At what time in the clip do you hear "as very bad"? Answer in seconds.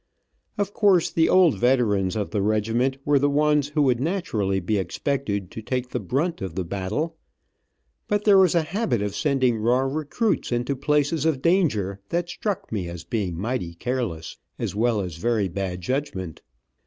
15.01-15.81